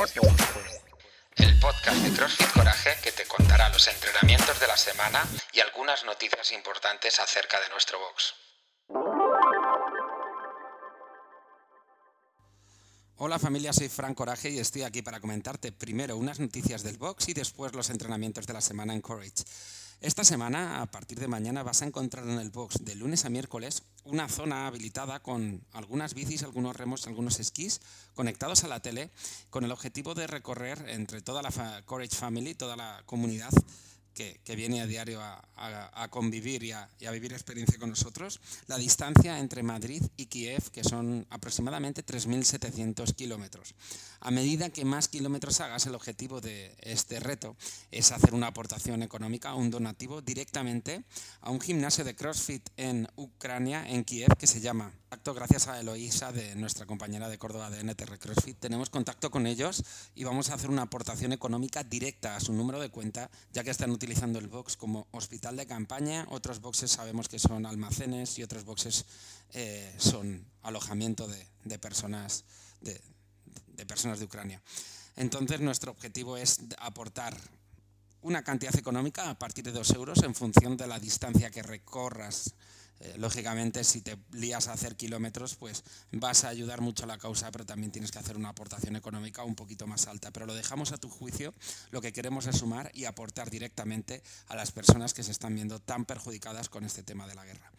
El 0.00 1.58
podcast 1.58 1.98
de 2.04 2.16
CrossFit 2.16 2.52
Coraje 2.52 2.90
que 3.02 3.10
te 3.10 3.26
contará 3.26 3.68
los 3.70 3.88
entrenamientos 3.88 4.60
de 4.60 4.68
la 4.68 4.76
semana 4.76 5.26
y 5.52 5.58
algunas 5.58 6.04
noticias 6.04 6.52
importantes 6.52 7.18
acerca 7.18 7.58
de 7.60 7.68
nuestro 7.70 7.98
box. 7.98 8.34
Hola 13.16 13.40
familia, 13.40 13.72
soy 13.72 13.88
Frank 13.88 14.14
Coraje 14.14 14.50
y 14.50 14.60
estoy 14.60 14.82
aquí 14.82 15.02
para 15.02 15.18
comentarte 15.18 15.72
primero 15.72 16.16
unas 16.16 16.38
noticias 16.38 16.84
del 16.84 16.96
box 16.96 17.30
y 17.30 17.34
después 17.34 17.72
los 17.74 17.90
entrenamientos 17.90 18.46
de 18.46 18.52
la 18.52 18.60
semana 18.60 18.94
en 18.94 19.00
Courage. 19.00 19.42
Esta 20.00 20.22
semana, 20.22 20.80
a 20.80 20.86
partir 20.86 21.18
de 21.18 21.26
mañana, 21.26 21.64
vas 21.64 21.82
a 21.82 21.84
encontrar 21.84 22.24
en 22.24 22.38
el 22.38 22.50
box 22.50 22.84
de 22.84 22.94
lunes 22.94 23.24
a 23.24 23.30
miércoles 23.30 23.82
una 24.04 24.28
zona 24.28 24.68
habilitada 24.68 25.18
con 25.18 25.60
algunas 25.72 26.14
bicis, 26.14 26.44
algunos 26.44 26.76
remos, 26.76 27.08
algunos 27.08 27.40
esquís 27.40 27.80
conectados 28.14 28.62
a 28.62 28.68
la 28.68 28.78
tele 28.78 29.10
con 29.50 29.64
el 29.64 29.72
objetivo 29.72 30.14
de 30.14 30.28
recorrer 30.28 30.88
entre 30.88 31.20
toda 31.20 31.42
la 31.42 31.82
Courage 31.84 32.14
Family, 32.14 32.54
toda 32.54 32.76
la 32.76 33.02
comunidad 33.06 33.50
que, 34.18 34.56
viene 34.56 34.80
a 34.80 34.86
diario 34.86 35.20
a, 35.22 36.08
convivir 36.10 36.64
y 36.64 36.72
a, 36.72 37.10
vivir 37.12 37.32
experiencia 37.32 37.78
con 37.78 37.90
nosotros, 37.90 38.40
la 38.66 38.76
distancia 38.76 39.38
entre 39.38 39.62
Madrid 39.62 40.02
y 40.16 40.26
Kiev, 40.26 40.70
que 40.70 40.82
son 40.82 41.26
aproximadamente 41.30 42.04
3.700 42.04 43.14
kilómetros. 43.14 43.74
A 44.20 44.32
medida 44.32 44.70
que 44.70 44.84
más 44.84 45.06
kilómetros 45.06 45.60
hagas, 45.60 45.86
el 45.86 45.94
objetivo 45.94 46.40
de 46.40 46.74
este 46.80 47.20
reto 47.20 47.56
es 47.92 48.10
hacer 48.10 48.34
una 48.34 48.48
aportación 48.48 49.02
económica, 49.02 49.54
un 49.54 49.70
donativo 49.70 50.20
directamente 50.20 51.04
a 51.40 51.50
un 51.50 51.60
gimnasio 51.60 52.04
de 52.04 52.16
CrossFit 52.16 52.68
en 52.76 53.08
Ucrania, 53.14 53.88
en 53.88 54.04
Kiev, 54.04 54.36
que 54.36 54.48
se 54.48 54.60
llama 54.60 54.92
gracias 55.34 55.68
a 55.68 55.80
Eloísa, 55.80 56.32
de 56.32 56.54
nuestra 56.56 56.86
compañera 56.86 57.28
de 57.28 57.38
Córdoba 57.38 57.70
de 57.70 57.82
NTR 57.82 58.18
CrossFit. 58.18 58.58
Tenemos 58.58 58.90
contacto 58.90 59.30
con 59.30 59.46
ellos 59.46 59.82
y 60.14 60.24
vamos 60.24 60.50
a 60.50 60.54
hacer 60.54 60.70
una 60.70 60.82
aportación 60.82 61.32
económica 61.32 61.82
directa 61.82 62.36
a 62.36 62.40
su 62.40 62.52
número 62.52 62.80
de 62.80 62.90
cuenta, 62.90 63.30
ya 63.52 63.64
que 63.64 63.70
están 63.70 63.90
utilizando 63.90 64.38
el 64.38 64.48
box 64.48 64.76
como 64.76 65.06
hospital 65.12 65.56
de 65.56 65.66
campaña. 65.66 66.26
Otros 66.30 66.60
boxes 66.60 66.90
sabemos 66.90 67.28
que 67.28 67.38
son 67.38 67.66
almacenes 67.66 68.38
y 68.38 68.42
otros 68.42 68.64
boxes 68.64 69.04
eh, 69.52 69.94
son 69.98 70.44
alojamiento 70.62 71.26
de, 71.26 71.78
personas 71.78 72.44
de 72.80 73.00
personas 73.86 74.18
de 74.18 74.24
Ucrania. 74.26 74.62
Entonces, 75.16 75.60
nuestro 75.60 75.92
objetivo 75.92 76.36
es 76.36 76.60
aportar 76.78 77.36
una 78.22 78.42
cantidad 78.42 78.74
económica 78.76 79.30
a 79.30 79.38
partir 79.38 79.64
de 79.64 79.72
dos 79.72 79.90
euros 79.90 80.22
en 80.22 80.34
función 80.34 80.76
de 80.76 80.86
la 80.86 80.98
distancia 80.98 81.50
que 81.50 81.62
recorras 81.62 82.54
eh, 83.00 83.14
lógicamente, 83.16 83.84
si 83.84 84.00
te 84.00 84.18
lías 84.32 84.68
a 84.68 84.72
hacer 84.72 84.96
kilómetros, 84.96 85.54
pues 85.54 85.84
vas 86.12 86.44
a 86.44 86.48
ayudar 86.48 86.80
mucho 86.80 87.04
a 87.04 87.06
la 87.06 87.18
causa, 87.18 87.50
pero 87.50 87.64
también 87.64 87.92
tienes 87.92 88.10
que 88.10 88.18
hacer 88.18 88.36
una 88.36 88.48
aportación 88.48 88.96
económica 88.96 89.44
un 89.44 89.54
poquito 89.54 89.86
más 89.86 90.06
alta. 90.08 90.30
Pero 90.30 90.46
lo 90.46 90.54
dejamos 90.54 90.92
a 90.92 90.98
tu 90.98 91.08
juicio. 91.08 91.54
Lo 91.90 92.00
que 92.00 92.12
queremos 92.12 92.46
es 92.46 92.58
sumar 92.58 92.90
y 92.94 93.04
aportar 93.04 93.50
directamente 93.50 94.22
a 94.48 94.56
las 94.56 94.72
personas 94.72 95.14
que 95.14 95.22
se 95.22 95.30
están 95.30 95.54
viendo 95.54 95.80
tan 95.80 96.04
perjudicadas 96.04 96.68
con 96.68 96.84
este 96.84 97.02
tema 97.02 97.26
de 97.26 97.34
la 97.34 97.44
guerra. 97.44 97.70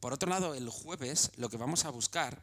Por 0.00 0.12
otro 0.12 0.28
lado, 0.28 0.54
el 0.54 0.68
jueves 0.68 1.30
lo 1.36 1.48
que 1.48 1.56
vamos 1.56 1.84
a 1.84 1.90
buscar 1.90 2.42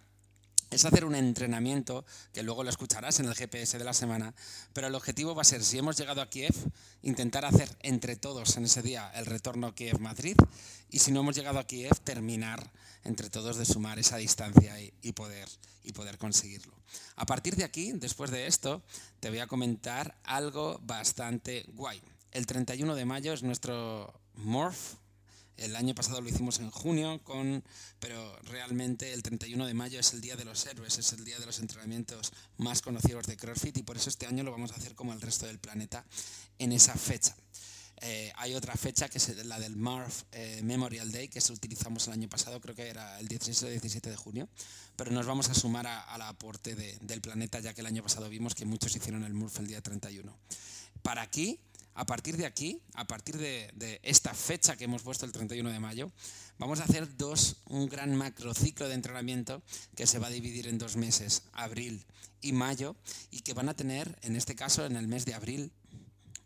es 0.71 0.85
hacer 0.85 1.05
un 1.05 1.15
entrenamiento, 1.15 2.05
que 2.33 2.43
luego 2.43 2.63
lo 2.63 2.69
escucharás 2.69 3.19
en 3.19 3.27
el 3.27 3.35
GPS 3.35 3.77
de 3.77 3.83
la 3.83 3.93
semana, 3.93 4.33
pero 4.73 4.87
el 4.87 4.95
objetivo 4.95 5.35
va 5.35 5.41
a 5.41 5.45
ser, 5.45 5.63
si 5.63 5.77
hemos 5.77 5.97
llegado 5.97 6.21
a 6.21 6.29
Kiev, 6.29 6.55
intentar 7.03 7.45
hacer 7.45 7.69
entre 7.81 8.15
todos 8.15 8.55
en 8.55 8.63
ese 8.63 8.81
día 8.81 9.11
el 9.15 9.25
retorno 9.25 9.75
Kiev-Madrid, 9.75 10.37
y 10.89 10.99
si 10.99 11.11
no 11.11 11.19
hemos 11.19 11.35
llegado 11.35 11.59
a 11.59 11.67
Kiev, 11.67 11.99
terminar 12.03 12.71
entre 13.03 13.29
todos 13.29 13.57
de 13.57 13.65
sumar 13.65 13.99
esa 13.99 14.17
distancia 14.17 14.75
y, 14.79 15.11
poder, 15.11 15.49
y 15.83 15.91
poder 15.91 16.17
conseguirlo. 16.17 16.73
A 17.17 17.25
partir 17.25 17.55
de 17.55 17.65
aquí, 17.65 17.91
después 17.93 18.31
de 18.31 18.47
esto, 18.47 18.81
te 19.19 19.29
voy 19.29 19.39
a 19.39 19.47
comentar 19.47 20.15
algo 20.23 20.79
bastante 20.83 21.65
guay. 21.73 22.01
El 22.31 22.45
31 22.45 22.95
de 22.95 23.05
mayo 23.05 23.33
es 23.33 23.43
nuestro 23.43 24.13
Morph 24.35 25.00
el 25.61 25.75
año 25.75 25.93
pasado 25.93 26.21
lo 26.21 26.29
hicimos 26.29 26.59
en 26.59 26.71
junio, 26.71 27.21
pero 27.99 28.35
realmente 28.43 29.13
el 29.13 29.21
31 29.21 29.65
de 29.65 29.73
mayo 29.73 29.99
es 29.99 30.13
el 30.13 30.21
Día 30.21 30.35
de 30.35 30.45
los 30.45 30.65
Héroes, 30.65 30.97
es 30.97 31.13
el 31.13 31.23
día 31.23 31.39
de 31.39 31.45
los 31.45 31.59
entrenamientos 31.59 32.31
más 32.57 32.81
conocidos 32.81 33.27
de 33.27 33.37
CrossFit 33.37 33.77
y 33.77 33.83
por 33.83 33.97
eso 33.97 34.09
este 34.09 34.25
año 34.25 34.43
lo 34.43 34.51
vamos 34.51 34.71
a 34.71 34.75
hacer 34.75 34.95
como 34.95 35.13
el 35.13 35.21
resto 35.21 35.45
del 35.45 35.59
planeta 35.59 36.05
en 36.57 36.71
esa 36.71 36.95
fecha. 36.95 37.35
Eh, 38.03 38.33
hay 38.37 38.55
otra 38.55 38.73
fecha 38.73 39.07
que 39.09 39.19
es 39.19 39.45
la 39.45 39.59
del 39.59 39.75
Marv 39.75 40.11
eh, 40.31 40.61
Memorial 40.63 41.11
Day, 41.11 41.27
que 41.27 41.39
se 41.39 41.53
utilizamos 41.53 42.07
el 42.07 42.13
año 42.13 42.27
pasado, 42.27 42.59
creo 42.59 42.73
que 42.73 42.87
era 42.87 43.19
el 43.19 43.27
16 43.27 43.63
o 43.63 43.67
17 43.67 44.09
de 44.09 44.15
junio, 44.15 44.49
pero 44.95 45.11
nos 45.11 45.27
vamos 45.27 45.49
a 45.49 45.53
sumar 45.53 45.85
al 45.85 46.21
aporte 46.23 46.75
del 46.75 47.21
planeta, 47.21 47.59
ya 47.59 47.75
que 47.75 47.81
el 47.81 47.87
año 47.87 48.01
pasado 48.01 48.27
vimos 48.27 48.55
que 48.55 48.65
muchos 48.65 48.95
hicieron 48.95 49.23
el 49.23 49.33
Murph 49.35 49.59
el 49.59 49.67
día 49.67 49.81
31. 49.81 50.35
Para 51.03 51.21
aquí 51.21 51.59
a 51.93 52.05
partir 52.05 52.37
de 52.37 52.45
aquí, 52.45 52.81
a 52.93 53.05
partir 53.05 53.37
de, 53.37 53.99
esta 54.03 54.33
fecha 54.33 54.75
que 54.75 54.85
hemos 54.85 55.03
puesto 55.03 55.25
el 55.25 55.31
31 55.31 55.69
de 55.69 55.79
mayo, 55.79 56.11
vamos 56.57 56.79
a 56.79 56.83
hacer 56.83 57.17
dos, 57.17 57.57
un 57.65 57.89
gran 57.89 58.15
macrociclo 58.15 58.87
de 58.87 58.95
entrenamiento 58.95 59.61
que 59.95 60.07
se 60.07 60.19
va 60.19 60.27
a 60.27 60.31
dividir 60.31 60.67
en 60.67 60.77
dos 60.77 60.95
meses, 60.95 61.43
abril 61.53 62.05
y 62.41 62.53
mayo, 62.53 62.95
y 63.29 63.41
que 63.41 63.53
van 63.53 63.69
a 63.69 63.75
tener, 63.75 64.17
en 64.21 64.35
este 64.35 64.55
caso, 64.55 64.85
en 64.85 64.95
el 64.95 65.07
mes 65.07 65.25
de 65.25 65.33
abril, 65.33 65.71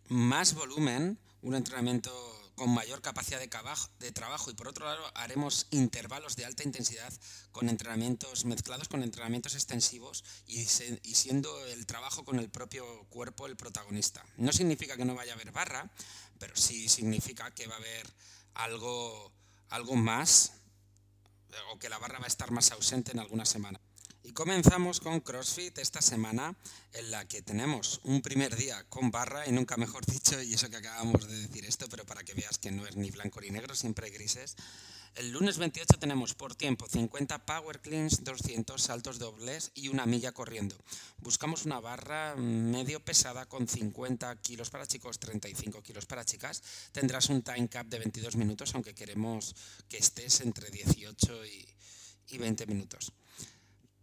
más 0.08 0.54
volumen, 0.54 1.18
un 1.42 1.56
entrenamiento 1.56 2.12
con 2.56 2.70
mayor 2.74 3.02
capacidad 3.02 3.40
de, 3.40 4.12
trabajo 4.12 4.50
y 4.50 4.54
por 4.54 4.68
otro 4.68 4.86
lado 4.86 5.12
haremos 5.14 5.68
intervalos 5.72 6.36
de 6.36 6.46
alta 6.46 6.64
intensidad 6.64 7.14
con 7.52 7.70
entrenamientos 7.70 8.46
mezclados 8.46 8.88
con 8.88 9.04
entrenamientos 9.04 9.56
extensivos 9.56 10.24
y, 10.48 10.66
siendo 10.66 11.66
el 11.68 11.86
trabajo 11.86 12.24
con 12.24 12.40
el 12.40 12.50
propio 12.50 12.86
cuerpo 13.10 13.46
el 13.46 13.58
protagonista. 13.58 14.26
No 14.38 14.52
significa 14.52 14.98
que 14.98 15.06
no 15.06 15.16
vaya 15.16 15.34
a 15.34 15.36
haber 15.36 15.52
barra, 15.52 15.92
pero 16.40 16.56
sí 16.56 16.90
significa 16.90 17.52
que 17.52 17.68
va 17.68 17.76
a 17.76 17.80
haber 17.80 18.08
algo, 18.54 19.32
algo 19.70 19.96
más 19.96 20.54
o 21.72 21.80
que 21.80 21.90
la 21.90 21.98
barra 21.98 22.20
va 22.20 22.26
a 22.26 22.28
estar 22.28 22.52
más 22.52 22.72
ausente 22.72 23.12
en 23.12 23.20
alguna 23.20 23.46
semana. 23.46 23.80
Y 24.28 24.32
comenzamos 24.32 25.02
con 25.02 25.20
CrossFit 25.20 25.78
esta 25.78 26.02
semana 26.02 26.56
en 26.94 27.12
la 27.12 27.28
que 27.28 27.44
tenemos 27.44 28.02
un 28.06 28.24
primer 28.24 28.56
día 28.56 28.84
con 28.90 29.12
barra 29.12 29.48
y 29.48 29.52
nunca 29.52 29.78
mejor 29.78 30.04
dicho, 30.08 30.42
y 30.42 30.56
eso 30.56 30.68
que 30.68 30.78
acabamos 30.78 31.28
de 31.28 31.42
decir 31.42 31.64
esto, 31.66 31.86
pero 31.92 32.06
para 32.08 32.24
que 32.24 32.34
veas 32.34 32.58
que 32.58 32.72
no 32.72 32.88
es 32.88 32.96
ni 32.96 33.12
blanco 33.12 33.40
ni 33.40 33.52
negro, 33.52 33.76
siempre 33.76 34.10
grises. 34.10 34.56
El 35.14 35.30
lunes 35.30 35.60
28 35.60 36.00
tenemos 36.00 36.34
por 36.34 36.56
tiempo 36.56 36.88
50 36.90 37.46
power 37.46 37.80
cleans, 37.82 38.24
200 38.24 38.82
saltos 38.82 39.20
dobles 39.20 39.70
y 39.76 39.90
una 39.90 40.08
milla 40.08 40.32
corriendo. 40.32 40.76
Buscamos 41.20 41.66
una 41.66 41.80
barra 41.80 42.36
medio 42.36 43.06
pesada 43.06 43.46
con 43.46 43.68
50 43.68 44.42
kilos 44.42 44.72
para 44.72 44.88
chicos, 44.88 45.20
35 45.20 45.84
kilos 45.84 46.08
para 46.08 46.26
chicas. 46.26 46.64
Tendrás 46.92 47.30
un 47.30 47.44
time 47.44 47.70
cap 47.70 47.86
de 47.86 48.00
22 48.00 48.38
minutos, 48.38 48.74
aunque 48.74 48.96
queremos 48.96 49.56
que 49.88 49.98
estés 49.98 50.42
entre 50.42 50.72
18 50.72 51.46
y, 51.46 51.68
y 52.30 52.38
20 52.40 52.66
minutos. 52.66 53.14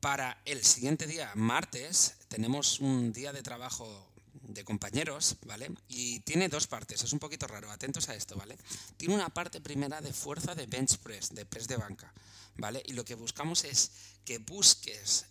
Para 0.02 0.42
el 0.46 0.64
siguiente 0.64 1.06
día, 1.06 1.30
martes, 1.36 2.14
tenemos 2.26 2.80
un 2.80 3.12
día 3.12 3.32
de 3.32 3.40
trabajo 3.40 4.12
de 4.48 4.64
compañeros, 4.64 5.36
¿vale? 5.46 5.70
Y 5.86 6.18
tiene 6.20 6.48
dos 6.48 6.66
partes, 6.66 7.04
es 7.04 7.12
un 7.12 7.20
poquito 7.20 7.46
raro, 7.46 7.70
atentos 7.70 8.08
a 8.08 8.16
esto, 8.16 8.34
¿vale? 8.34 8.58
Tiene 8.96 9.14
una 9.14 9.28
parte 9.28 9.60
primera 9.60 10.00
de 10.00 10.12
fuerza 10.12 10.56
de 10.56 10.66
bench 10.66 10.98
press, 10.98 11.32
de 11.32 11.46
press 11.46 11.68
de 11.68 11.76
banca, 11.76 12.12
¿vale? 12.56 12.82
Y 12.84 12.94
lo 12.94 13.04
que 13.04 13.14
buscamos 13.14 13.62
es 13.62 13.92
que 14.24 14.38
busques 14.38 15.26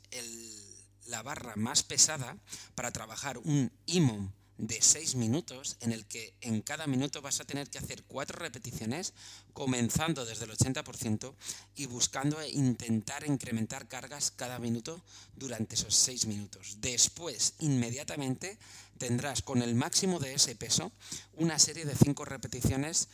la 1.08 1.22
barra 1.22 1.58
más 1.58 1.84
pesada 1.84 2.38
para 2.74 2.92
trabajar 2.92 3.40
un 3.40 3.74
IMOM 3.88 4.32
de 4.62 4.80
6 4.80 5.16
minutos 5.16 5.76
en 5.80 5.92
el 5.92 6.06
que 6.06 6.36
en 6.40 6.62
cada 6.62 6.86
minuto 6.86 7.20
vas 7.22 7.42
a 7.42 7.46
tener 7.46 7.68
que 7.70 7.80
hacer 7.80 8.04
cuatro 8.04 8.38
repeticiones 8.38 9.14
comenzando 9.54 10.24
desde 10.24 10.46
el 10.46 10.52
80% 10.52 11.34
y 11.76 11.88
buscando 11.88 12.38
intentar 12.46 13.26
incrementar 13.26 13.88
cargas 13.88 14.30
cada 14.30 14.60
minuto 14.60 15.02
durante 15.36 15.74
esos 15.74 15.96
6 15.96 16.28
minutos. 16.28 16.78
Después, 16.80 17.56
inmediatamente, 17.58 18.60
tendrás 19.00 19.42
con 19.42 19.64
el 19.64 19.74
máximo 19.74 20.20
de 20.20 20.36
ese 20.36 20.56
peso 20.56 20.92
una 21.34 21.58
serie 21.58 21.86
de 21.86 21.96
5 21.96 22.24
repeticiones 22.26 23.10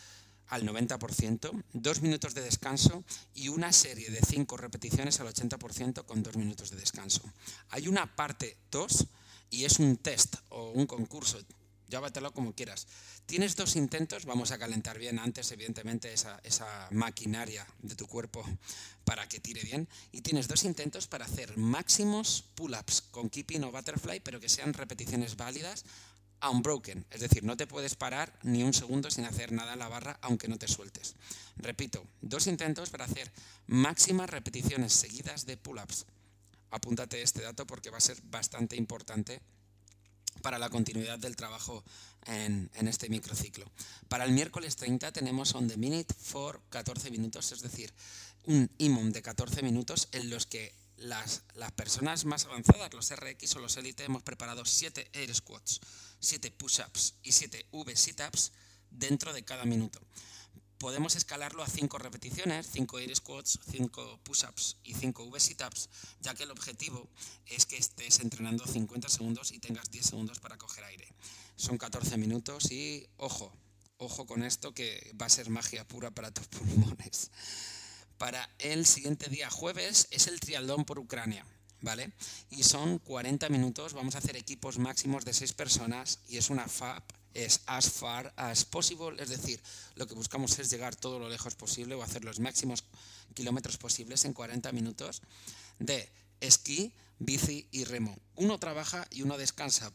al 0.48 0.68
90%, 0.68 1.64
2 1.72 2.02
minutos 2.02 2.34
de 2.34 2.42
descanso 2.42 3.06
y 3.34 3.48
una 3.48 3.72
serie 3.72 4.10
de 4.10 4.20
5 4.20 4.58
repeticiones 4.58 5.22
al 5.22 5.28
80% 5.28 6.04
con 6.04 6.24
2 6.24 6.36
minutos 6.36 6.72
de 6.72 6.78
descanso. 6.78 7.22
Hay 7.70 7.88
una 7.88 8.18
parte 8.18 8.58
2 8.70 9.08
y 9.50 9.66
es 9.66 9.80
un 9.80 9.98
test 9.98 10.36
o 10.50 10.72
un 10.72 10.86
concurso, 10.86 11.40
llávatelo 11.88 12.34
como 12.34 12.54
quieras. 12.54 12.88
Tienes 13.26 13.56
dos 13.56 13.76
intentos, 13.76 14.26
vamos 14.26 14.52
a 14.52 14.58
calentar 14.58 14.98
bien 14.98 15.20
antes, 15.20 15.52
evidentemente, 15.52 16.14
esa, 16.14 16.88
maquinaria 16.92 17.68
de 17.82 17.96
tu 17.96 18.08
cuerpo 18.08 18.46
para 19.04 19.28
que 19.28 19.40
tire 19.40 19.62
bien. 19.64 19.88
Y 20.12 20.22
tienes 20.22 20.48
dos 20.48 20.64
intentos 20.64 21.08
para 21.08 21.26
hacer 21.26 21.58
máximos 21.58 22.46
pull-ups 22.56 23.02
con 23.02 23.30
keeping 23.30 23.64
o 23.66 23.72
butterfly, 23.72 24.22
pero 24.22 24.40
que 24.40 24.50
sean 24.50 24.74
repeticiones 24.74 25.36
válidas 25.36 25.84
unbroken, 26.40 27.04
es 27.10 27.22
decir, 27.22 27.44
no 27.44 27.58
te 27.58 27.66
puedes 27.66 27.96
parar 27.96 28.38
ni 28.44 28.62
un 28.64 28.72
segundo 28.72 29.10
sin 29.10 29.26
hacer 29.26 29.52
nada 29.52 29.74
en 29.74 29.80
la 29.80 29.88
barra 29.88 30.20
aunque 30.22 30.48
no 30.48 30.58
te 30.58 30.68
sueltes. 30.68 31.16
Repito, 31.56 32.06
dos 32.22 32.48
intentos 32.48 32.90
para 32.92 33.06
hacer 33.06 33.32
máximas 33.66 34.30
repeticiones 34.30 34.94
seguidas 34.94 35.46
de 35.46 35.58
pull-ups 35.58 36.06
apúntate 36.72 37.22
este 37.22 37.42
dato 37.42 37.66
porque 37.66 37.90
va 37.90 37.98
a 37.98 38.02
ser 38.02 38.22
bastante 38.24 38.76
importante 38.76 39.42
para 40.42 40.60
la 40.60 40.70
continuidad 40.70 41.20
del 41.20 41.36
trabajo 41.36 41.84
en, 42.26 42.70
este 42.88 43.10
microciclo. 43.10 43.66
Para 44.08 44.26
el 44.26 44.32
miércoles 44.32 44.76
30 44.76 45.12
tenemos 45.12 45.54
On 45.56 45.68
the 45.68 45.78
Minute 45.78 46.14
for 46.20 46.62
14 46.70 47.12
minutos, 47.12 47.52
es 47.52 47.62
decir, 47.62 47.94
un 48.46 48.70
IMOM 48.78 49.12
de 49.12 49.22
14 49.22 49.62
minutos 49.62 50.10
en 50.12 50.30
los 50.30 50.46
que 50.46 50.74
las, 50.98 51.44
las, 51.56 51.72
personas 51.74 52.26
más 52.26 52.46
avanzadas, 52.46 52.94
los 52.94 53.14
RX 53.16 53.56
o 53.56 53.60
los 53.60 53.78
Elite, 53.78 54.06
hemos 54.06 54.24
preparado 54.24 54.66
7 54.66 55.10
Air 55.14 55.34
Squats, 55.36 55.80
7 56.20 56.52
Push-Ups 56.52 57.16
y 57.24 57.32
7 57.32 57.68
V 57.72 57.96
Sit-Ups 57.96 58.52
dentro 58.90 59.34
de 59.34 59.44
cada 59.44 59.66
minuto. 59.66 60.00
Podemos 60.78 61.16
escalarlo 61.16 61.64
a 61.64 61.68
5 61.68 61.98
repeticiones, 61.98 62.68
5 62.72 63.00
Air 63.00 63.16
Squats, 63.16 63.60
5 63.72 64.20
Push-Ups 64.24 64.78
y 64.84 64.94
5 64.94 65.24
V 65.24 65.40
Sit-Ups, 65.40 65.90
ya 66.22 66.34
que 66.34 66.44
el 66.44 66.52
objetivo 66.52 67.10
es 67.46 67.66
que 67.66 67.78
estés 67.78 68.20
entrenando 68.20 68.66
50 68.66 69.10
segundos 69.10 69.52
y 69.52 69.60
tengas 69.60 69.90
10 69.90 70.06
segundos 70.06 70.40
para 70.40 70.58
coger 70.58 70.84
aire. 70.84 71.08
Son 71.56 71.78
14 71.78 72.18
minutos 72.18 72.72
y 72.72 73.08
ojo, 73.18 73.52
ojo 73.98 74.26
con 74.26 74.44
esto 74.44 74.74
que 74.74 75.14
va 75.20 75.26
a 75.26 75.30
ser 75.30 75.50
magia 75.50 75.88
pura 75.88 76.12
para 76.12 76.32
tus 76.32 76.48
pulmones 76.48 77.32
para 78.18 78.50
el 78.60 78.86
siguiente 78.86 79.30
día 79.30 79.50
jueves 79.50 80.08
es 80.12 80.28
el 80.28 80.40
triatlón 80.40 80.86
por 80.86 81.00
Ucrania. 81.00 81.46
¿Vale? 81.80 82.12
Y 82.50 82.64
son 82.64 82.98
40 82.98 83.50
minutos, 83.50 83.94
vamos 83.94 84.16
a 84.16 84.18
hacer 84.18 84.36
equipos 84.36 84.80
máximos 84.80 85.26
de 85.26 85.34
6 85.34 85.54
personas 85.54 86.20
y 86.28 86.38
es 86.38 86.50
una 86.50 86.68
FAP, 86.68 87.04
es 87.38 87.62
as 87.68 87.92
far 87.92 88.34
as 88.36 88.66
possible, 88.66 89.22
es 89.22 89.30
decir, 89.30 89.62
lo 89.96 90.08
que 90.08 90.16
buscamos 90.16 90.58
es 90.58 90.72
llegar 90.72 90.96
todo 90.96 91.20
lo 91.20 91.30
lejos 91.30 91.54
posible 91.54 91.94
o 91.94 92.02
hacer 92.02 92.26
los 92.26 92.40
máximos 92.40 92.84
kilómetros 93.36 93.78
posibles 93.78 94.26
en 94.26 94.34
40 94.34 94.72
minutos 94.72 95.22
de 95.78 96.10
esquí, 96.42 96.92
bici 97.20 97.68
y 97.72 97.84
remo. 97.84 98.18
Uno 98.36 98.58
trabaja 98.58 99.08
y 99.12 99.22
uno 99.22 99.38
descansa. 99.38 99.94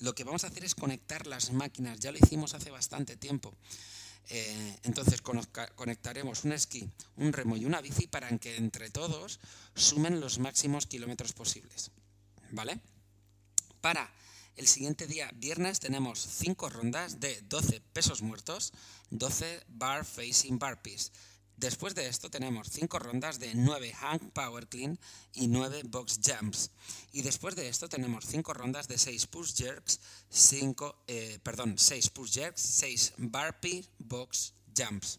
Lo 0.00 0.14
que 0.14 0.24
vamos 0.24 0.44
a 0.44 0.48
hacer 0.48 0.64
es 0.64 0.74
conectar 0.74 1.26
las 1.26 1.50
máquinas, 1.50 1.98
ya 1.98 2.12
lo 2.12 2.18
hicimos 2.18 2.52
hace 2.52 2.70
bastante 2.70 3.16
tiempo. 3.16 3.54
Eh, 4.28 4.76
entonces 4.82 5.22
conectaremos 5.22 6.44
un 6.44 6.52
esquí, 6.52 6.90
un 7.16 7.32
remo 7.32 7.56
y 7.56 7.64
una 7.64 7.80
bici 7.80 8.06
para 8.06 8.28
que 8.36 8.56
entre 8.56 8.90
todos 8.90 9.40
sumen 9.74 10.20
los 10.20 10.38
máximos 10.40 10.86
kilómetros 10.86 11.32
posibles. 11.32 11.90
¿Vale? 12.50 12.80
Para 13.80 14.12
el 14.56 14.66
siguiente 14.66 15.06
día, 15.06 15.30
viernes, 15.34 15.80
tenemos 15.80 16.20
5 16.20 16.68
rondas 16.70 17.20
de 17.20 17.40
12 17.42 17.80
pesos 17.92 18.22
muertos, 18.22 18.72
12 19.10 19.64
bar 19.68 20.04
facing 20.04 20.58
burpees, 20.58 21.12
Después 21.56 21.94
de 21.94 22.06
esto 22.06 22.30
tenemos 22.30 22.68
5 22.70 22.98
rondas 22.98 23.38
de 23.38 23.54
9 23.54 23.92
hang 23.94 24.30
power 24.32 24.68
clean 24.68 24.98
y 25.32 25.48
9 25.48 25.84
box 25.86 26.20
jumps. 26.22 26.70
Y 27.12 27.22
después 27.22 27.56
de 27.56 27.68
esto 27.68 27.88
tenemos 27.88 28.26
5 28.26 28.52
rondas 28.52 28.88
de 28.88 28.98
6 28.98 29.26
push 29.28 29.54
jerks, 29.54 29.98
5, 30.28 31.04
eh, 31.06 31.38
perdón, 31.42 31.78
6 31.78 32.10
push 32.10 32.32
jerks, 32.32 32.60
6 32.60 33.14
burpee 33.16 33.86
box 33.98 34.52
jumps. 34.76 35.18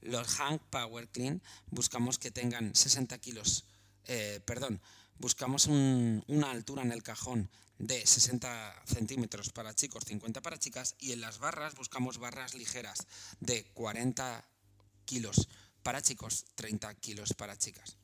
Los 0.00 0.26
hang 0.40 0.58
power 0.70 1.08
clean 1.08 1.40
buscamos 1.70 2.18
que 2.18 2.32
tengan 2.32 2.74
60 2.74 3.18
kilos, 3.18 3.64
eh, 4.06 4.40
perdón, 4.44 4.80
buscamos 5.18 5.66
una 5.66 6.50
altura 6.50 6.82
en 6.82 6.90
el 6.90 7.04
cajón 7.04 7.48
de 7.78 8.06
60 8.06 8.82
centímetros 8.86 9.50
para 9.50 9.74
chicos, 9.74 10.04
50 10.06 10.40
para 10.42 10.58
chicas 10.58 10.94
y 10.98 11.12
en 11.12 11.20
las 11.20 11.38
barras 11.38 11.74
buscamos 11.74 12.18
barras 12.18 12.54
ligeras 12.54 13.06
de 13.40 13.64
40 13.74 14.44
kilos 15.04 15.48
para 15.82 16.02
chicos, 16.02 16.46
30 16.54 16.94
kilos 16.94 17.34
para 17.34 17.56
chicas. 17.56 17.96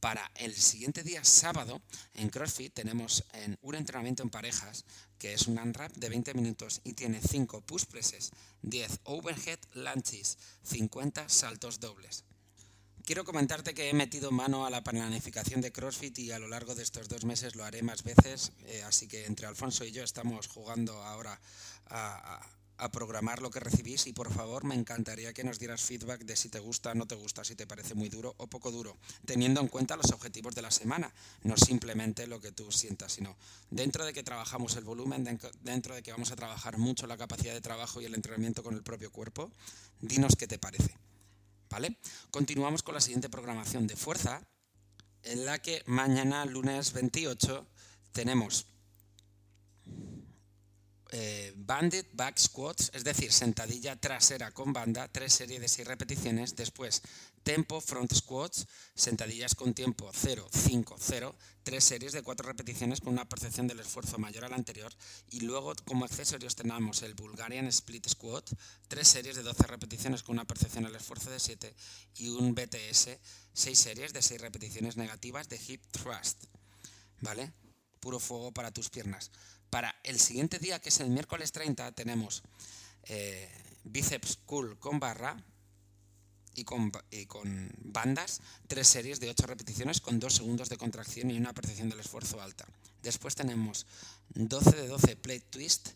Para 0.00 0.30
el 0.36 0.54
siguiente 0.54 1.02
día, 1.02 1.22
sábado, 1.24 1.82
en 2.14 2.30
CrossFit 2.30 2.72
tenemos 2.72 3.24
en 3.34 3.58
un 3.60 3.74
entrenamiento 3.74 4.22
en 4.22 4.30
parejas 4.30 4.86
que 5.18 5.34
es 5.34 5.46
un 5.46 5.58
unwrap 5.58 5.92
de 5.92 6.08
20 6.08 6.32
minutos 6.32 6.80
y 6.84 6.94
tiene 6.94 7.20
5 7.20 7.60
push 7.60 7.84
presses, 7.84 8.30
10 8.62 9.00
overhead 9.04 9.58
lunges, 9.74 10.38
50 10.62 11.28
saltos 11.28 11.80
dobles. 11.80 12.24
Quiero 13.04 13.24
comentarte 13.24 13.74
que 13.74 13.88
he 13.88 13.94
metido 13.94 14.30
mano 14.30 14.66
a 14.66 14.70
la 14.70 14.82
planificación 14.82 15.60
de 15.60 15.72
CrossFit 15.72 16.18
y 16.18 16.30
a 16.32 16.38
lo 16.38 16.48
largo 16.48 16.74
de 16.74 16.82
estos 16.82 17.08
dos 17.08 17.24
meses 17.24 17.56
lo 17.56 17.64
haré 17.64 17.82
más 17.82 18.02
veces, 18.02 18.52
eh, 18.66 18.82
así 18.84 19.08
que 19.08 19.26
entre 19.26 19.46
Alfonso 19.46 19.84
y 19.84 19.90
yo 19.90 20.04
estamos 20.04 20.46
jugando 20.46 20.92
ahora 21.02 21.40
a 21.86 22.40
a 22.80 22.90
programar 22.90 23.42
lo 23.42 23.50
que 23.50 23.60
recibís 23.60 24.06
y 24.06 24.12
por 24.12 24.32
favor 24.32 24.64
me 24.64 24.74
encantaría 24.74 25.32
que 25.32 25.44
nos 25.44 25.58
dieras 25.58 25.82
feedback 25.82 26.22
de 26.24 26.34
si 26.34 26.48
te 26.48 26.58
gusta, 26.58 26.94
no 26.94 27.06
te 27.06 27.14
gusta, 27.14 27.44
si 27.44 27.54
te 27.54 27.66
parece 27.66 27.94
muy 27.94 28.08
duro 28.08 28.34
o 28.38 28.46
poco 28.46 28.70
duro, 28.70 28.96
teniendo 29.26 29.60
en 29.60 29.68
cuenta 29.68 29.96
los 29.96 30.10
objetivos 30.12 30.54
de 30.54 30.62
la 30.62 30.70
semana, 30.70 31.12
no 31.42 31.56
simplemente 31.56 32.26
lo 32.26 32.40
que 32.40 32.52
tú 32.52 32.72
sientas, 32.72 33.12
sino 33.12 33.36
dentro 33.70 34.04
de 34.04 34.12
que 34.12 34.22
trabajamos 34.22 34.76
el 34.76 34.84
volumen, 34.84 35.38
dentro 35.60 35.94
de 35.94 36.02
que 36.02 36.12
vamos 36.12 36.32
a 36.32 36.36
trabajar 36.36 36.78
mucho 36.78 37.06
la 37.06 37.18
capacidad 37.18 37.52
de 37.52 37.60
trabajo 37.60 38.00
y 38.00 38.06
el 38.06 38.14
entrenamiento 38.14 38.62
con 38.62 38.74
el 38.74 38.82
propio 38.82 39.12
cuerpo, 39.12 39.50
dinos 40.00 40.36
qué 40.36 40.46
te 40.46 40.58
parece. 40.58 41.09
Continuamos 42.32 42.82
con 42.82 42.94
la 42.94 43.00
siguiente 43.00 43.28
programación 43.28 43.86
de 43.86 43.94
fuerza, 43.94 44.42
en 45.22 45.44
la 45.46 45.60
que 45.60 45.84
mañana, 45.86 46.44
lunes 46.44 46.92
28, 46.92 47.64
tenemos 48.10 48.66
eh, 51.12 51.52
banded 51.56 52.06
back 52.12 52.38
squats, 52.38 52.90
es 52.92 53.04
decir, 53.04 53.32
sentadilla 53.32 53.94
trasera 53.94 54.50
con 54.50 54.72
banda, 54.72 55.06
tres 55.12 55.32
series 55.32 55.60
de 55.60 55.68
seis 55.68 55.86
repeticiones. 55.86 56.56
Después, 56.56 57.02
tempo 57.42 57.80
front 57.80 58.12
squats, 58.14 58.66
sentadillas 58.94 59.54
con 59.54 59.74
tiempo 59.74 60.10
0, 60.12 60.48
5, 60.52 60.96
0, 60.98 61.36
tres 61.62 61.84
series 61.84 62.12
de 62.12 62.22
cuatro 62.22 62.46
repeticiones 62.46 63.00
con 63.00 63.12
una 63.12 63.28
percepción 63.28 63.66
del 63.66 63.80
esfuerzo 63.80 64.18
mayor 64.18 64.44
al 64.44 64.54
anterior. 64.54 64.92
Y 65.30 65.40
luego, 65.40 65.74
como 65.84 66.04
accesorios, 66.04 66.56
tenemos 66.56 67.02
el 67.02 67.14
Bulgarian 67.14 67.66
split 67.66 68.08
squat, 68.08 68.50
tres 68.88 69.08
series 69.08 69.36
de 69.36 69.42
12 69.42 69.66
repeticiones 69.66 70.22
con 70.22 70.34
una 70.34 70.46
percepción 70.46 70.84
del 70.84 70.96
esfuerzo 70.96 71.30
de 71.30 71.40
7 71.40 71.74
y 72.16 72.28
un 72.28 72.54
BTS, 72.54 73.18
seis 73.52 73.78
series 73.78 74.12
de 74.12 74.22
seis 74.22 74.40
repeticiones 74.40 74.96
negativas 74.96 75.48
de 75.48 75.60
hip 75.66 75.82
thrust. 75.90 76.44
¿Vale? 77.20 77.52
Puro 78.00 78.18
fuego 78.18 78.52
para 78.52 78.70
tus 78.70 78.88
piernas. 78.88 79.30
Para 79.68 79.94
el 80.04 80.18
siguiente 80.18 80.58
día, 80.58 80.80
que 80.80 80.88
es 80.88 81.00
el 81.00 81.10
miércoles 81.10 81.52
30, 81.52 81.92
tenemos 81.92 82.42
eh, 83.04 83.48
bíceps 83.84 84.38
cool 84.46 84.78
con 84.78 84.98
barra 84.98 85.36
y 86.54 86.64
con, 86.64 86.92
con, 87.28 87.72
bandas, 87.78 88.40
tres 88.66 88.88
series 88.88 89.20
de 89.20 89.30
ocho 89.30 89.46
repeticiones 89.46 90.00
con 90.00 90.18
dos 90.18 90.34
segundos 90.34 90.68
de 90.68 90.76
contracción 90.76 91.30
y 91.30 91.38
una 91.38 91.52
percepción 91.52 91.88
del 91.88 92.00
esfuerzo 92.00 92.40
alta. 92.40 92.66
Después 93.02 93.34
tenemos 93.34 93.86
12 94.34 94.76
de 94.76 94.88
12 94.88 95.16
plate 95.16 95.46
twist. 95.50 95.90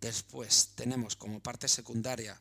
Después 0.00 0.70
tenemos 0.74 1.16
como 1.16 1.40
parte 1.40 1.68
secundaria 1.68 2.38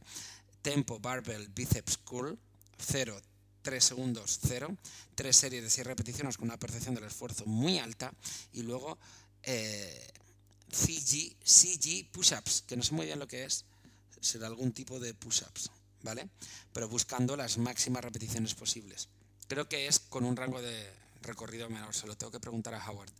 tempo 0.62 1.00
barbell 1.00 1.48
biceps 1.50 1.98
curl, 1.98 2.38
0, 2.77 3.22
3 3.62 3.84
segundos, 3.84 4.39
0, 4.48 4.75
tres 5.15 5.36
series 5.36 5.63
de 5.63 5.70
6 5.70 5.88
repeticiones 5.88 6.38
con 6.38 6.48
una 6.48 6.58
percepción 6.58 6.96
del 6.96 7.05
esfuerzo 7.05 7.46
muy 7.46 7.79
alta 7.79 8.13
y 8.53 8.63
luego 8.63 8.98
eh, 9.44 10.08
CG, 10.72 11.36
CG 11.44 12.10
push-ups, 12.12 12.63
que 12.67 12.77
no 12.77 12.84
sé 12.84 12.94
muy 12.94 13.05
bien 13.05 13.20
lo 13.20 13.27
que 13.27 13.46
es, 13.46 13.65
será 14.22 14.48
algún 14.48 14.72
tipo 14.72 15.00
de 15.00 15.13
push-ups, 15.13 15.72
¿vale? 16.03 16.29
Pero 16.74 16.88
buscando 16.88 17.36
las 17.36 17.58
máximas 17.58 18.03
repeticiones 18.03 18.53
posibles. 18.56 19.10
Creo 19.48 19.68
que 19.68 19.88
es 19.88 20.00
con 20.00 20.25
un 20.25 20.36
rango 20.36 20.62
de 20.62 20.91
recorrido 21.22 21.70
menor, 21.70 21.94
se 21.94 22.08
lo 22.08 22.15
tengo 22.15 22.32
que 22.32 22.39
preguntar 22.39 22.74
a 22.74 22.89
Howard. 22.89 23.12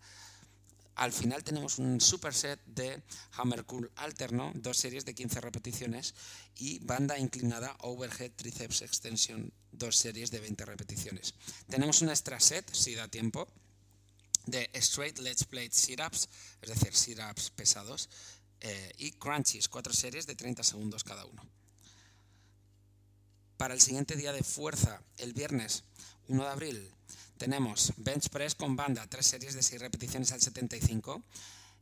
Al 0.96 1.14
final 1.14 1.46
tenemos 1.46 1.80
un 1.80 2.02
superset 2.02 2.60
de 2.66 3.02
Hammer 3.38 3.64
Cool 3.64 3.90
alterno, 3.96 4.52
dos 4.56 4.78
series 4.78 5.06
de 5.06 5.16
15 5.16 5.40
repeticiones 5.40 6.14
y 6.58 6.80
banda 6.80 7.18
inclinada 7.18 7.74
overhead 7.80 8.32
triceps 8.36 8.82
extension, 8.82 9.52
dos 9.72 9.96
series 9.96 10.30
de 10.30 10.42
20 10.42 10.66
repeticiones. 10.66 11.36
Tenemos 11.70 12.02
un 12.02 12.10
extra 12.10 12.38
set, 12.42 12.70
si 12.74 12.96
da 12.96 13.08
tiempo, 13.08 13.48
de 14.46 14.70
straight 14.74 15.20
ledge 15.20 15.46
plate 15.46 15.72
sit-ups, 15.72 16.28
es 16.62 16.70
decir, 16.70 16.94
sit-ups 16.94 17.50
pesados, 17.52 18.10
eh, 18.60 18.92
y 18.98 19.12
crunchies, 19.12 19.70
cuatro 19.70 19.94
series 19.94 20.28
de 20.28 20.36
30 20.36 20.64
segundos 20.64 21.06
cada 21.06 21.26
uno. 21.26 21.42
Para 23.60 23.74
el 23.74 23.82
siguiente 23.82 24.16
día 24.16 24.32
de 24.32 24.42
fuerza, 24.42 25.02
el 25.18 25.34
viernes 25.34 25.84
1 26.30 26.42
de 26.42 26.50
abril, 26.50 26.92
tenemos 27.38 27.92
bench 27.98 28.30
press 28.30 28.56
con 28.56 28.78
banda, 28.78 29.06
tres 29.08 29.26
series 29.26 29.54
de 29.54 29.62
6 29.62 29.82
repeticiones 29.82 30.32
al 30.32 30.40
75, 30.40 31.22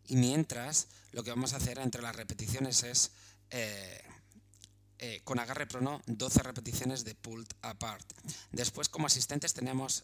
y 0.07 0.15
mientras 0.15 0.87
lo 1.11 1.23
que 1.23 1.29
vamos 1.29 1.53
a 1.53 1.57
hacer 1.57 1.77
entre 1.77 2.01
las 2.01 2.15
repeticiones 2.15 2.81
es 2.81 3.11
eh, 3.51 4.01
eh, 4.97 5.21
con 5.23 5.37
agarre 5.37 5.67
prono 5.67 6.01
12 6.07 6.41
repeticiones 6.41 7.03
de 7.03 7.13
pulled 7.13 7.47
apart. 7.61 8.11
Después 8.51 8.89
como 8.89 9.05
asistentes 9.05 9.53
tenemos 9.53 10.03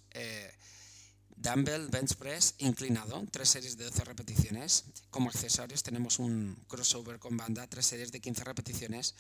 Dumbbell 1.36 1.88
bench 1.88 2.18
press 2.18 2.54
inclinado, 2.60 3.26
tres 3.32 3.50
series 3.50 3.78
de 3.78 3.86
12 3.86 4.04
repeticiones. 4.04 4.86
Como 5.10 5.32
accesorios 5.32 5.82
tenemos 5.82 6.20
un 6.20 6.56
crossover 6.68 7.18
con 7.18 7.36
banda, 7.36 7.66
tres 7.66 7.88
series 7.88 8.12
de 8.12 8.22
15 8.22 8.44
repeticiones. 8.44 9.16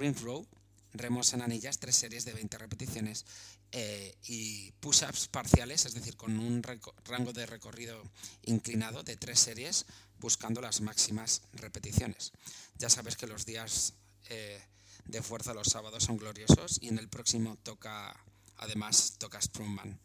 Ring 0.00 0.16
row, 0.22 0.44
remos 0.92 1.32
en 1.32 1.42
anillas, 1.42 1.78
tres 1.78 1.96
series 1.96 2.24
de 2.24 2.32
20 2.32 2.58
repeticiones. 2.58 3.24
Eh, 3.72 4.14
y 4.24 4.72
push-ups 4.80 5.28
parciales, 5.28 5.86
es 5.86 5.94
decir, 5.94 6.16
con 6.16 6.38
un 6.38 6.62
rango 6.62 7.32
de 7.32 7.46
recorrido 7.46 8.02
inclinado 8.42 9.02
de 9.02 9.16
tres 9.16 9.40
series, 9.40 9.86
buscando 10.20 10.60
las 10.60 10.80
máximas 10.80 11.42
repeticiones. 11.54 12.32
Ya 12.78 12.90
sabes 12.90 13.16
que 13.16 13.26
los 13.26 13.46
días 13.46 13.94
eh, 14.28 14.62
de 15.06 15.22
fuerza 15.22 15.54
los 15.54 15.68
sábados 15.68 16.04
son 16.04 16.18
gloriosos 16.18 16.78
y 16.82 16.88
en 16.88 16.98
el 16.98 17.08
próximo 17.08 17.56
toca, 17.62 18.14
además, 18.56 19.14
toca 19.18 19.40
Strongman. 19.40 19.98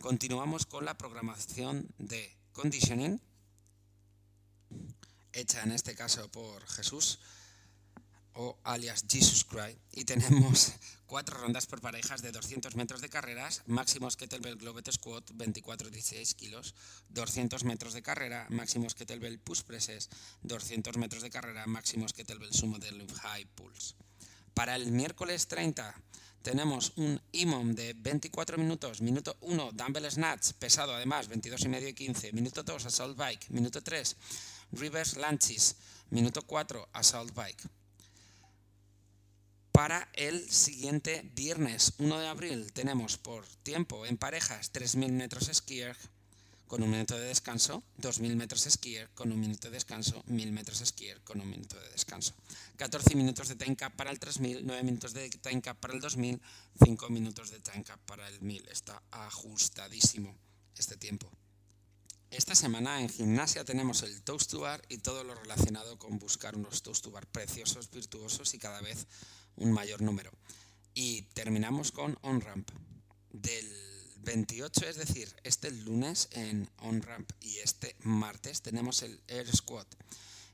Continuamos 0.00 0.66
con 0.66 0.84
la 0.84 0.98
programación 0.98 1.88
de 1.98 2.36
conditioning, 2.52 3.20
hecha 5.32 5.62
en 5.62 5.72
este 5.72 5.94
caso 5.94 6.28
por 6.30 6.66
Jesús 6.68 7.18
o 8.34 8.58
alias 8.64 9.04
Jesus 9.08 9.44
Christ 9.44 9.78
y 9.92 10.04
tenemos 10.04 10.72
cuatro 11.06 11.38
rondas 11.38 11.66
por 11.66 11.80
parejas 11.80 12.22
de 12.22 12.32
200 12.32 12.74
metros 12.76 13.00
de 13.00 13.08
carreras, 13.08 13.62
máximos 13.66 14.16
kettlebell 14.16 14.56
globet 14.56 14.90
squat 14.90 15.30
24-16 15.30 16.34
kilos, 16.34 16.74
200 17.10 17.64
metros 17.64 17.94
de 17.94 18.02
carrera, 18.02 18.46
máximos 18.50 18.94
kettlebell 18.94 19.38
push 19.38 19.62
presses, 19.62 20.10
200 20.42 20.96
metros 20.98 21.22
de 21.22 21.30
carrera, 21.30 21.66
máximos 21.66 22.12
kettlebell 22.12 22.52
sumo 22.52 22.78
deadlift 22.78 23.16
high 23.22 23.46
pulse. 23.54 23.94
Para 24.54 24.76
el 24.76 24.90
miércoles 24.90 25.46
30 25.46 25.94
tenemos 26.42 26.92
un 26.96 27.20
IMOM 27.32 27.74
de 27.74 27.94
24 27.94 28.58
minutos, 28.58 29.00
minuto 29.00 29.36
1 29.40 29.72
dumbbell 29.72 30.10
snatch, 30.10 30.52
pesado 30.58 30.94
además, 30.94 31.28
22 31.28 31.64
y 31.64 31.68
medio 31.68 31.88
y 31.88 31.94
15, 31.94 32.32
minuto 32.32 32.62
2 32.62 32.86
assault 32.86 33.16
bike, 33.16 33.50
minuto 33.50 33.82
3 33.82 34.16
reverse 34.72 35.20
lunges, 35.20 35.76
minuto 36.10 36.42
4 36.42 36.88
assault 36.92 37.32
bike 37.34 37.62
para 39.74 40.08
el 40.12 40.48
siguiente 40.52 41.28
viernes 41.34 41.94
1 41.98 42.20
de 42.20 42.28
abril 42.28 42.72
tenemos 42.72 43.18
por 43.18 43.44
tiempo 43.64 44.06
en 44.06 44.16
parejas 44.16 44.72
3.000 44.72 45.10
metros 45.10 45.50
skier 45.52 45.96
con 46.68 46.84
un 46.84 46.92
minuto 46.92 47.18
de 47.18 47.26
descanso, 47.26 47.82
2.000 48.00 48.36
metros 48.36 48.68
skier 48.70 49.10
con 49.16 49.32
un 49.32 49.40
minuto 49.40 49.66
de 49.66 49.74
descanso, 49.74 50.22
1.000 50.28 50.52
metros 50.52 50.78
skier 50.78 51.20
con 51.22 51.40
un 51.40 51.50
minuto 51.50 51.74
de 51.80 51.88
descanso. 51.90 52.34
14 52.76 53.16
minutos 53.16 53.48
de 53.48 53.56
time 53.56 53.74
cap 53.74 53.92
para 53.96 54.12
el 54.12 54.20
3.000, 54.20 54.60
9 54.62 54.84
minutos 54.84 55.12
de 55.12 55.28
time 55.28 55.60
cap 55.60 55.76
para 55.80 55.94
el 55.94 56.00
2.000, 56.00 56.38
5 56.84 57.10
minutos 57.10 57.50
de 57.50 57.58
time 57.58 57.82
cap 57.82 57.98
para 58.06 58.28
el 58.28 58.40
1.000. 58.40 58.68
Está 58.70 59.02
ajustadísimo 59.10 60.36
este 60.78 60.96
tiempo. 60.96 61.28
Esta 62.30 62.54
semana 62.54 63.00
en 63.00 63.08
gimnasia 63.08 63.64
tenemos 63.64 64.04
el 64.04 64.22
toast 64.22 64.50
to 64.50 64.60
bar 64.60 64.82
y 64.88 64.98
todo 64.98 65.22
lo 65.24 65.34
relacionado 65.34 65.98
con 65.98 66.18
buscar 66.20 66.56
unos 66.56 66.82
toast 66.82 67.04
to 67.04 67.10
bar 67.10 67.26
preciosos, 67.26 67.90
virtuosos 67.90 68.54
y 68.54 68.58
cada 68.58 68.80
vez 68.80 69.06
un 69.56 69.72
mayor 69.72 70.02
número. 70.02 70.30
Y 70.94 71.22
terminamos 71.34 71.92
con 71.92 72.18
on-ramp. 72.22 72.70
Del 73.30 73.68
28, 74.22 74.88
es 74.88 74.96
decir, 74.96 75.34
este 75.42 75.70
lunes 75.70 76.28
en 76.32 76.70
on-ramp 76.78 77.30
y 77.40 77.58
este 77.58 77.96
martes 78.02 78.62
tenemos 78.62 79.02
el 79.02 79.20
air 79.28 79.54
squat. 79.54 79.88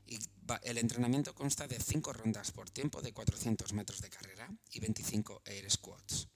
Y 0.07 0.19
el 0.63 0.77
entrenamiento 0.77 1.33
consta 1.33 1.67
de 1.67 1.79
5 1.79 2.11
rondas 2.13 2.51
por 2.51 2.69
tiempo 2.69 3.01
de 3.01 3.13
400 3.13 3.71
metros 3.73 4.01
de 4.01 4.09
carrera 4.09 4.49
y 4.71 4.79
25 4.79 5.43
air 5.45 5.69
squats. 5.71 6.27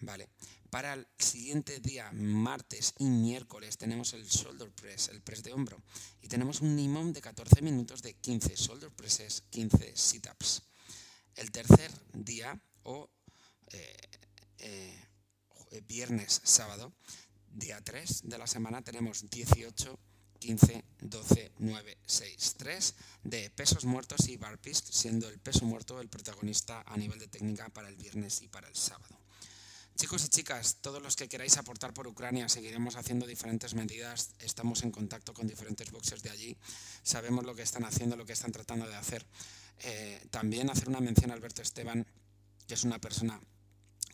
Vale. 0.00 0.28
Para 0.70 0.92
el 0.92 1.06
siguiente 1.18 1.80
día, 1.80 2.10
martes 2.12 2.94
y 2.98 3.06
miércoles, 3.06 3.78
tenemos 3.78 4.12
el 4.12 4.26
shoulder 4.26 4.70
press, 4.70 5.08
el 5.08 5.22
press 5.22 5.42
de 5.42 5.52
hombro. 5.52 5.82
Y 6.20 6.28
tenemos 6.28 6.60
un 6.60 6.74
minimum 6.74 7.12
de 7.12 7.22
14 7.22 7.62
minutos 7.62 8.02
de 8.02 8.14
15 8.14 8.54
shoulder 8.54 8.90
presses, 8.90 9.44
15 9.50 9.96
sit-ups. 9.96 10.62
El 11.38 11.52
tercer 11.52 11.92
día, 12.14 12.60
o 12.82 13.08
eh, 13.70 13.96
eh, 14.58 15.82
viernes, 15.86 16.40
sábado, 16.42 16.92
día 17.52 17.80
3 17.80 18.22
de 18.24 18.38
la 18.38 18.48
semana, 18.48 18.82
tenemos 18.82 19.30
18, 19.30 19.98
15, 20.40 20.84
12, 21.00 21.52
9, 21.58 21.98
6, 22.04 22.54
3 22.58 22.94
de 23.22 23.50
pesos 23.50 23.84
muertos 23.84 24.28
y 24.28 24.36
bar 24.36 24.58
siendo 24.72 25.28
el 25.28 25.38
peso 25.38 25.64
muerto 25.64 26.00
el 26.00 26.08
protagonista 26.08 26.82
a 26.84 26.96
nivel 26.96 27.20
de 27.20 27.28
técnica 27.28 27.68
para 27.68 27.88
el 27.88 27.94
viernes 27.94 28.42
y 28.42 28.48
para 28.48 28.66
el 28.66 28.74
sábado. 28.74 29.16
Chicos 29.94 30.24
y 30.24 30.28
chicas, 30.28 30.78
todos 30.80 31.00
los 31.00 31.14
que 31.14 31.28
queráis 31.28 31.56
aportar 31.56 31.94
por 31.94 32.08
Ucrania, 32.08 32.48
seguiremos 32.48 32.96
haciendo 32.96 33.26
diferentes 33.26 33.74
medidas, 33.74 34.30
estamos 34.40 34.82
en 34.82 34.90
contacto 34.90 35.34
con 35.34 35.46
diferentes 35.46 35.90
boxers 35.92 36.22
de 36.22 36.30
allí, 36.30 36.56
sabemos 37.04 37.44
lo 37.44 37.54
que 37.54 37.62
están 37.62 37.84
haciendo, 37.84 38.16
lo 38.16 38.24
que 38.24 38.32
están 38.32 38.50
tratando 38.50 38.88
de 38.88 38.96
hacer. 38.96 39.24
Eh, 39.80 40.20
también 40.30 40.70
hacer 40.70 40.88
una 40.88 41.00
mención 41.00 41.30
a 41.30 41.34
Alberto 41.34 41.62
Esteban, 41.62 42.06
que 42.66 42.74
es 42.74 42.84
una 42.84 42.98
persona 42.98 43.40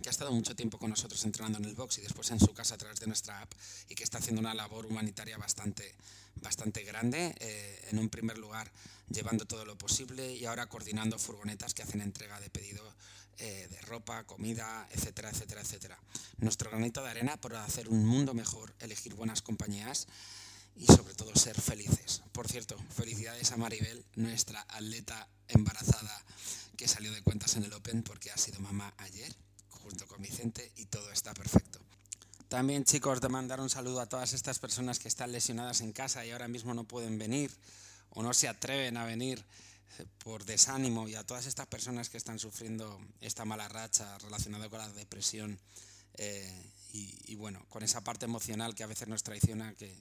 que 0.03 0.09
ha 0.09 0.11
estado 0.11 0.33
mucho 0.33 0.55
tiempo 0.57 0.79
con 0.79 0.91
nosotros 0.91 1.25
entrenando 1.25 1.59
en 1.59 1.65
el 1.65 1.75
box 1.75 1.99
y 1.99 2.03
después 2.03 2.31
en 2.31 2.41
su 2.41 2.53
casa 2.53 2.75
a 2.75 2.79
través 2.79 3.01
de 3.01 3.07
nuestra 3.07 3.41
app 3.41 3.53
y 3.89 3.95
que 3.95 4.05
está 4.05 4.19
haciendo 4.19 4.41
una 4.41 4.53
labor 4.53 4.87
humanitaria 4.87 5.39
bastante, 5.39 5.95
bastante 6.37 6.83
grande. 6.83 7.35
Eh, 7.39 7.89
en 7.91 7.99
un 7.99 8.09
primer 8.09 8.39
lugar, 8.39 8.71
llevando 9.09 9.47
todo 9.47 9.65
lo 9.65 9.79
posible 9.79 10.35
y 10.35 10.45
ahora 10.47 10.67
coordinando 10.67 11.19
furgonetas 11.19 11.75
que 11.75 11.83
hacen 11.83 12.01
entrega 12.01 12.41
de 12.41 12.51
pedido 12.51 12.83
eh, 13.39 13.67
de 13.69 13.81
ropa, 13.83 14.25
comida, 14.25 14.87
etcétera, 14.93 15.31
etcétera, 15.31 15.61
etcétera. 15.63 15.99
Nuestro 16.39 16.71
granito 16.71 17.03
de 17.03 17.11
arena 17.11 17.37
por 17.37 17.57
hacer 17.57 17.89
un 17.89 18.05
mundo 18.05 18.35
mejor, 18.35 18.75
elegir 18.81 19.15
buenas 19.15 19.43
compañías 19.43 20.07
y 20.77 20.87
sobre 20.87 21.15
todo 21.15 21.35
ser 21.35 21.61
felices. 21.61 21.94
Por 22.35 22.49
cierto, 22.49 22.77
felicidades 22.91 23.53
a 23.53 23.57
Maribel, 23.57 24.05
nuestra 24.17 24.61
atleta 24.69 25.29
embarazada 25.47 26.21
que 26.77 26.89
salió 26.89 27.13
de 27.13 27.23
cuentas 27.23 27.55
en 27.55 27.63
el 27.63 27.73
Open 27.73 28.03
porque 28.03 28.33
ha 28.33 28.37
sido 28.37 28.59
mamá 28.59 28.93
ayer 28.99 29.33
junto 29.71 30.09
con 30.09 30.21
Vicente 30.21 30.73
y 30.75 30.87
todo 30.87 31.13
está 31.13 31.33
perfecto. 31.33 31.79
También 32.49 32.83
chicos, 32.83 33.21
de 33.21 33.29
mandar 33.29 33.61
un 33.61 33.71
saludo 33.71 34.01
a 34.01 34.09
todas 34.09 34.33
estas 34.33 34.59
personas 34.59 34.99
que 34.99 35.07
están 35.07 35.31
lesionadas 35.31 35.81
en 35.81 35.93
casa 35.93 36.27
y 36.27 36.33
ahora 36.33 36.49
mismo 36.49 36.75
no 36.75 36.83
pueden 36.83 37.19
venir 37.19 37.53
o 38.11 38.25
no 38.25 38.35
se 38.35 38.49
atreven 38.49 38.97
a 38.97 39.05
venir 39.05 39.39
eh, 40.01 40.05
por 40.19 40.45
desánimo 40.45 41.09
y 41.09 41.15
a 41.15 41.25
todas 41.25 41.47
estas 41.47 41.69
personas 41.69 42.09
que 42.09 42.17
están 42.17 42.41
sufriendo 42.41 43.01
esta 43.21 43.45
mala 43.45 43.69
racha 43.69 44.19
relacionada 44.19 44.69
con 44.69 44.81
la 44.81 44.89
depresión 44.89 45.57
eh, 46.15 46.73
y, 46.93 47.37
bueno, 47.37 47.65
con 47.69 47.85
esa 47.85 48.03
parte 48.03 48.25
emocional 48.25 48.75
que 48.75 48.83
a 48.83 48.89
veces 48.89 49.07
nos 49.07 49.23
traiciona, 49.23 49.75
que, 49.75 49.93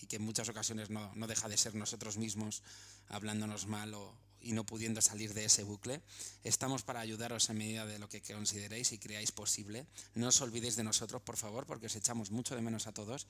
y 0.00 0.06
que 0.06 0.16
en 0.16 0.22
muchas 0.22 0.48
ocasiones 0.48 0.90
no, 0.90 1.14
no, 1.14 1.26
deja 1.26 1.48
de 1.48 1.56
ser 1.56 1.74
nosotros 1.74 2.16
mismos 2.16 2.62
hablándonos 3.08 3.66
mal 3.66 3.94
o, 3.94 4.12
y 4.40 4.52
no 4.52 4.64
pudiendo 4.64 5.00
salir 5.00 5.34
de 5.34 5.44
ese 5.44 5.64
bucle. 5.64 6.00
Estamos 6.44 6.82
para 6.82 7.00
ayudaros 7.00 7.50
en 7.50 7.58
medida 7.58 7.86
de 7.86 7.98
lo 7.98 8.08
que 8.08 8.20
consideréis 8.22 8.92
y 8.92 8.98
creáis 8.98 9.32
posible. 9.32 9.86
No 10.14 10.28
os 10.28 10.40
olvidéis 10.40 10.76
de 10.76 10.84
nosotros, 10.84 11.22
por 11.22 11.36
favor, 11.36 11.66
porque 11.66 11.86
os 11.86 11.96
echamos 11.96 12.30
mucho 12.30 12.54
de 12.54 12.62
menos 12.62 12.86
a 12.86 12.92
todos 12.92 13.26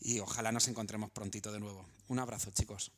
y 0.00 0.20
ojalá 0.20 0.52
nos 0.52 0.68
encontremos 0.68 1.10
prontito 1.10 1.52
de 1.52 1.60
nuevo. 1.60 1.86
Un 2.08 2.18
abrazo, 2.18 2.50
chicos. 2.50 2.92